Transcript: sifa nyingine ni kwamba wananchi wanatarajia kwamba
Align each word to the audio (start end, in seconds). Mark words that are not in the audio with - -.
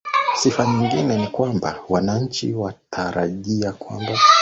sifa 0.35 0.65
nyingine 0.67 1.17
ni 1.17 1.27
kwamba 1.27 1.79
wananchi 1.89 2.53
wanatarajia 2.53 3.71
kwamba 3.71 4.17